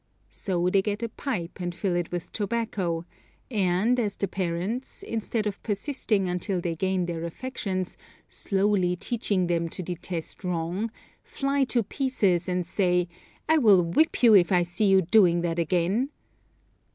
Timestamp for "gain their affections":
6.75-7.97